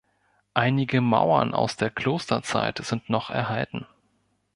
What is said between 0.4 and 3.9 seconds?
Einige Mauern aus der Klosterzeit sind noch erhalten.